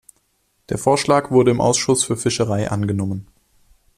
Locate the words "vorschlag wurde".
0.79-1.51